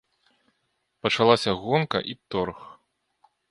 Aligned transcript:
Пачалася 1.07 1.51
гонка 1.67 1.97
і 2.15 2.19
торг. 2.35 2.57